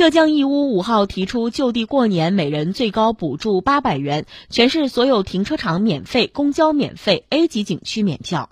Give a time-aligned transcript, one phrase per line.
[0.00, 8.48] 浙江义乌五号提出就地过年每人最高补助八百元全市所有停车场免费公交免费 a 级景区免票。